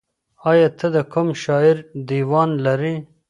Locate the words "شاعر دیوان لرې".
1.43-2.93